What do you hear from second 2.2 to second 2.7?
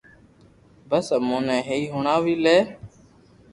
وي لي